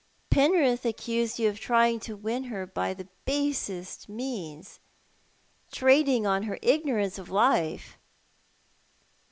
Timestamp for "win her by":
2.17-2.91